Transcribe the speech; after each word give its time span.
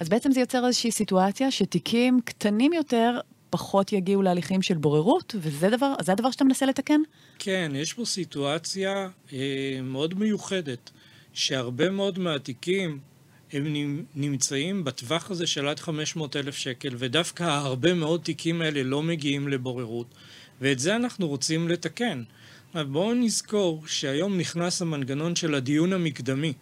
אז 0.00 0.08
בעצם 0.08 0.32
זה 0.32 0.40
יוצר 0.40 0.66
איזושהי 0.66 0.90
סיטואציה 0.90 1.50
שתיקים 1.50 2.20
קטנים 2.24 2.72
יותר 2.72 3.20
פחות 3.50 3.92
יגיעו 3.92 4.22
להליכים 4.22 4.62
של 4.62 4.74
בוררות, 4.74 5.34
וזה 5.38 5.70
דבר, 5.70 5.94
זה 6.02 6.12
הדבר 6.12 6.30
שאתה 6.30 6.44
מנסה 6.44 6.66
לתקן? 6.66 7.00
כן, 7.38 7.72
יש 7.74 7.92
פה 7.92 8.04
סיטואציה 8.04 9.08
אה, 9.32 9.80
מאוד 9.82 10.18
מיוחדת, 10.18 10.90
שהרבה 11.32 11.90
מאוד 11.90 12.18
מהתיקים 12.18 12.98
הם 13.52 13.64
נמצאים 14.14 14.84
בטווח 14.84 15.30
הזה 15.30 15.46
של 15.46 15.68
עד 15.68 15.80
500 15.80 16.36
אלף 16.36 16.56
שקל, 16.56 16.94
ודווקא 16.98 17.44
הרבה 17.44 17.94
מאוד 17.94 18.20
תיקים 18.20 18.62
האלה 18.62 18.82
לא 18.82 19.02
מגיעים 19.02 19.48
לבוררות, 19.48 20.14
ואת 20.60 20.78
זה 20.78 20.96
אנחנו 20.96 21.28
רוצים 21.28 21.68
לתקן. 21.68 22.22
בואו 22.74 23.14
נזכור 23.14 23.82
שהיום 23.86 24.38
נכנס 24.38 24.82
המנגנון 24.82 25.36
של 25.36 25.54
הדיון 25.54 25.92
המקדמי. 25.92 26.52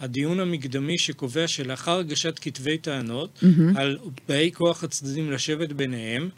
הדיון 0.00 0.40
המקדמי 0.40 0.98
שקובע 0.98 1.48
שלאחר 1.48 1.98
הגשת 1.98 2.38
כתבי 2.38 2.78
טענות, 2.78 3.42
mm-hmm. 3.42 3.78
על 3.78 3.98
באי 4.28 4.50
כוח 4.54 4.84
הצדדים 4.84 5.30
לשבת 5.30 5.72
ביניהם, 5.72 6.28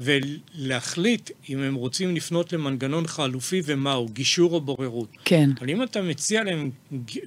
ולהחליט 0.00 1.30
אם 1.48 1.58
הם 1.58 1.74
רוצים 1.74 2.16
לפנות 2.16 2.52
למנגנון 2.52 3.06
חלופי 3.06 3.62
ומהו, 3.64 4.08
גישור 4.08 4.52
או 4.52 4.60
בוררות. 4.60 5.08
כן. 5.24 5.50
אבל 5.58 5.70
אם 5.70 5.82
אתה 5.82 6.02
מציע 6.02 6.44
להם 6.44 6.70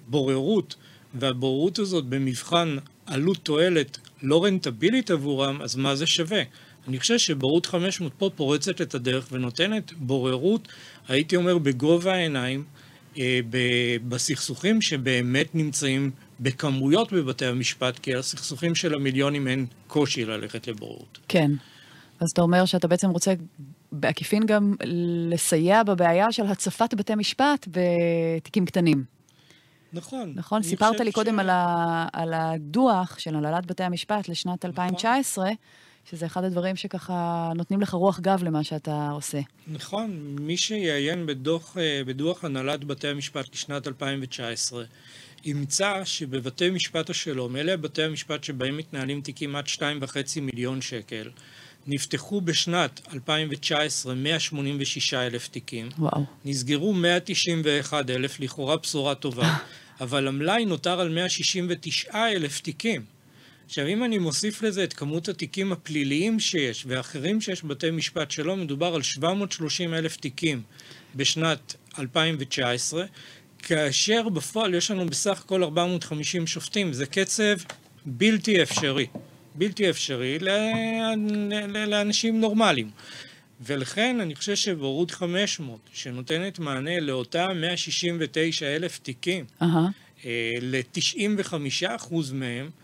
בוררות, 0.07 0.75
והבוררות 1.13 1.79
הזאת 1.79 2.05
במבחן 2.05 2.77
עלות 3.05 3.37
תועלת 3.37 3.97
לא 4.21 4.45
רנטבילית 4.45 5.11
עבורם, 5.11 5.61
אז 5.61 5.75
מה 5.75 5.95
זה 5.95 6.05
שווה? 6.05 6.41
אני 6.87 6.99
חושב 6.99 7.17
שבוררות 7.17 7.65
500 7.65 8.11
פה 8.17 8.29
פורצת 8.35 8.81
את 8.81 8.95
הדרך 8.95 9.27
ונותנת 9.31 9.93
בוררות, 9.97 10.67
הייתי 11.07 11.35
אומר, 11.35 11.57
בגובה 11.57 12.13
העיניים, 12.13 12.63
בסכסוכים 14.07 14.81
שבאמת 14.81 15.55
נמצאים 15.55 16.11
בכמויות 16.39 17.13
בבתי 17.13 17.45
המשפט, 17.45 17.99
כי 17.99 18.15
הסכסוכים 18.15 18.75
של 18.75 18.93
המיליונים 18.93 19.47
אין 19.47 19.65
קושי 19.87 20.25
ללכת 20.25 20.67
לבוררות. 20.67 21.19
כן. 21.27 21.51
אז 22.19 22.31
אתה 22.31 22.41
אומר 22.41 22.65
שאתה 22.65 22.87
בעצם 22.87 23.09
רוצה 23.09 23.33
בעקיפין 23.91 24.45
גם 24.45 24.75
לסייע 25.29 25.83
בבעיה 25.83 26.31
של 26.31 26.45
הצפת 26.45 26.93
בתי 26.93 27.15
משפט 27.15 27.67
בתיקים 27.67 28.65
קטנים. 28.65 29.03
נכון. 29.93 30.33
נכון? 30.35 30.63
סיפרת 30.63 30.99
לי 30.99 31.11
קודם 31.11 31.35
ש... 31.35 31.39
על, 31.39 31.49
ה, 31.49 32.07
על 32.13 32.33
הדוח 32.33 33.19
של 33.19 33.35
הנהלת 33.35 33.65
בתי 33.65 33.83
המשפט 33.83 34.29
לשנת 34.29 34.65
נכון. 34.65 34.69
2019, 34.69 35.49
שזה 36.09 36.25
אחד 36.25 36.43
הדברים 36.43 36.75
שככה 36.75 37.51
נותנים 37.55 37.81
לך 37.81 37.93
רוח 37.93 38.19
גב 38.19 38.43
למה 38.43 38.63
שאתה 38.63 39.09
עושה. 39.09 39.39
נכון. 39.67 40.35
מי 40.39 40.57
שיעיין 40.57 41.25
בדוח, 41.25 41.77
אה, 41.77 42.01
בדוח 42.05 42.45
הנהלת 42.45 42.83
בתי 42.83 43.07
המשפט 43.07 43.53
לשנת 43.53 43.87
2019, 43.87 44.83
ימצא 45.45 46.01
שבבתי 46.05 46.69
משפט 46.69 47.09
השלום, 47.09 47.55
אלה 47.55 47.77
בתי 47.77 48.03
המשפט 48.03 48.43
שבהם 48.43 48.77
מתנהלים 48.77 49.21
תיקים 49.21 49.55
עד 49.55 49.67
2.5 49.67 50.41
מיליון 50.41 50.81
שקל, 50.81 51.29
נפתחו 51.87 52.41
בשנת 52.41 53.01
2019 53.13 54.13
186 54.15 55.13
אלף 55.13 55.47
תיקים. 55.47 55.89
וואו. 55.97 56.23
נסגרו 56.45 56.93
191 56.93 58.09
אלף, 58.09 58.39
לכאורה 58.39 58.77
בשורה 58.77 59.15
טובה. 59.15 59.53
אבל 60.01 60.27
המלאי 60.27 60.65
נותר 60.65 60.99
על 60.99 61.09
169 61.09 62.31
אלף 62.31 62.59
תיקים. 62.59 63.12
עכשיו, 63.65 63.87
אם 63.87 64.03
אני 64.03 64.17
מוסיף 64.17 64.61
לזה 64.61 64.83
את 64.83 64.93
כמות 64.93 65.29
התיקים 65.29 65.71
הפליליים 65.71 66.39
שיש 66.39 66.83
ואחרים 66.87 67.41
שיש 67.41 67.63
בבתי 67.63 67.91
משפט 67.91 68.31
שלום, 68.31 68.61
מדובר 68.61 68.95
על 68.95 69.01
730 69.01 69.93
אלף 69.93 70.17
תיקים 70.17 70.61
בשנת 71.15 71.75
2019, 71.99 73.05
כאשר 73.59 74.29
בפועל 74.29 74.73
יש 74.73 74.91
לנו 74.91 75.05
בסך 75.05 75.41
הכל 75.45 75.63
450 75.63 76.47
שופטים. 76.47 76.93
זה 76.93 77.05
קצב 77.05 77.55
בלתי 78.05 78.63
אפשרי. 78.63 79.07
בלתי 79.55 79.89
אפשרי 79.89 80.39
לאנשים 81.87 82.41
נורמלים. 82.41 82.89
ולכן 83.61 84.19
אני 84.19 84.35
חושב 84.35 84.55
שבורות 84.55 85.11
500, 85.11 85.79
שנותנת 85.93 86.59
מענה 86.59 86.99
לאותם 86.99 87.51
169 87.55 88.65
אלף 88.65 88.99
תיקים, 88.99 89.45
uh-huh. 89.61 90.25
ל-95% 90.61 92.13
מהם, 92.33 92.65
אה, 92.65 92.82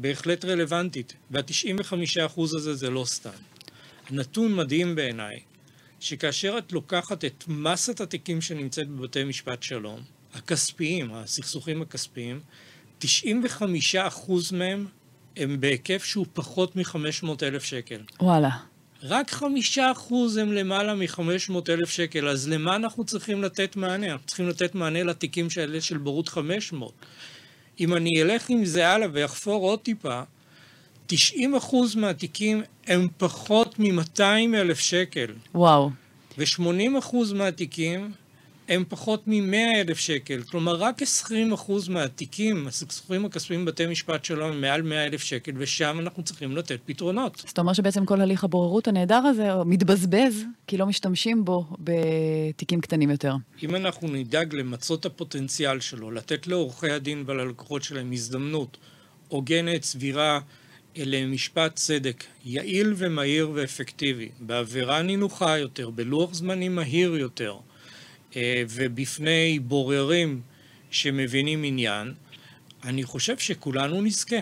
בהחלט 0.00 0.44
רלוונטית. 0.44 1.14
וה-95% 1.30 2.40
הזה 2.40 2.74
זה 2.74 2.90
לא 2.90 3.04
סתם. 3.04 3.30
נתון 4.10 4.54
מדהים 4.54 4.94
בעיניי, 4.94 5.40
שכאשר 6.00 6.54
את 6.58 6.72
לוקחת 6.72 7.24
את 7.24 7.44
מסת 7.48 8.00
התיקים 8.00 8.40
שנמצאת 8.40 8.88
בבתי 8.88 9.24
משפט 9.24 9.62
שלום, 9.62 10.00
הכספיים, 10.34 11.14
הסכסוכים 11.14 11.82
הכספיים, 11.82 12.40
95% 13.02 13.04
מהם 14.52 14.86
הם 15.36 15.60
בהיקף 15.60 16.04
שהוא 16.04 16.26
פחות 16.32 16.76
מ-500 16.76 17.28
אלף 17.42 17.64
שקל. 17.64 18.00
וואלה. 18.20 18.50
רק 19.02 19.30
חמישה 19.30 19.92
אחוז 19.92 20.36
הם 20.36 20.52
למעלה 20.52 20.94
מ-500 20.94 21.52
אלף 21.68 21.90
שקל, 21.90 22.28
אז 22.28 22.48
למה 22.48 22.76
אנחנו 22.76 23.04
צריכים 23.04 23.42
לתת 23.42 23.76
מענה? 23.76 24.12
אנחנו 24.12 24.26
צריכים 24.26 24.48
לתת 24.48 24.74
מענה 24.74 25.02
לתיקים 25.02 25.48
האלה 25.56 25.80
של 25.80 25.98
בורות 25.98 26.28
500. 26.28 26.92
אם 27.80 27.94
אני 27.94 28.22
אלך 28.22 28.50
עם 28.50 28.64
זה 28.64 28.88
הלאה 28.88 29.08
ואחפור 29.12 29.62
עוד 29.70 29.78
טיפה, 29.78 30.22
90 31.06 31.54
אחוז 31.54 31.94
מהתיקים 31.96 32.62
הם 32.86 33.08
פחות 33.16 33.78
מ-200 33.78 34.22
אלף 34.54 34.78
שקל. 34.78 35.32
וואו. 35.54 35.90
ו-80 36.38 36.98
אחוז 36.98 37.32
מהתיקים 37.32 38.12
הם 38.68 38.84
פחות 38.88 39.22
מ-100 39.26 39.76
אלף 39.76 39.98
שקל. 39.98 40.42
כלומר, 40.42 40.74
רק 40.74 41.02
20 41.02 41.52
אחוז 41.52 41.88
מהתיקים, 41.88 42.66
הסכסוכים 42.66 43.24
הכספיים 43.24 43.64
בבתי 43.64 43.86
משפט 43.86 44.24
שלנו 44.24 44.44
הם 44.44 44.60
מעל 44.60 44.82
100 44.82 45.06
אלף 45.06 45.22
שקל, 45.22 45.52
ושם 45.56 45.96
אנחנו 46.00 46.22
צריכים 46.22 46.56
לתת 46.56 46.80
פתרונות. 46.84 47.42
זאת 47.46 47.58
אומרת 47.58 47.74
שבעצם 47.74 48.04
כל 48.04 48.20
הליך 48.20 48.44
הבוררות 48.44 48.88
הנהדר 48.88 49.14
הזה 49.14 49.48
מתבזבז, 49.64 50.44
כי 50.66 50.76
לא 50.76 50.86
משתמשים 50.86 51.44
בו 51.44 51.66
בתיקים 51.78 52.80
קטנים 52.80 53.10
יותר. 53.10 53.34
אם 53.62 53.74
אנחנו 53.76 54.08
נדאג 54.08 54.54
למצות 54.54 55.00
את 55.00 55.06
הפוטנציאל 55.06 55.80
שלו, 55.80 56.10
לתת 56.10 56.46
לעורכי 56.46 56.90
הדין 56.90 57.24
וללקוחות 57.26 57.82
שלהם 57.82 58.12
הזדמנות 58.12 58.76
הוגנת, 59.28 59.82
סבירה, 59.82 60.40
למשפט 60.96 61.76
צדק 61.76 62.24
יעיל 62.44 62.94
ומהיר 62.96 63.50
ואפקטיבי, 63.54 64.28
בעבירה 64.40 65.02
נינוחה 65.02 65.58
יותר, 65.58 65.90
בלוח 65.90 66.34
זמנים 66.34 66.74
מהיר 66.74 67.16
יותר, 67.16 67.56
ובפני 68.68 69.58
בוררים 69.62 70.40
שמבינים 70.90 71.64
עניין, 71.64 72.14
אני 72.84 73.04
חושב 73.04 73.38
שכולנו 73.38 74.02
נזכה. 74.02 74.36